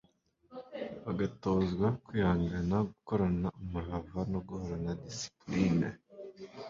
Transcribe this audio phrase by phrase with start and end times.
[1.05, 5.89] bagatozwa kwihangana, gukorana umurava no guhorana disipuline.